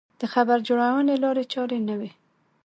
[0.19, 2.11] د خبر جوړونې لارې چارې نه وې.